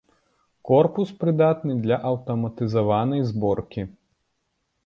Корпус 0.69 1.11
прыдатны 1.23 1.73
для 1.83 1.97
аўтаматызаванай 2.13 3.21
зборкі. 3.33 3.81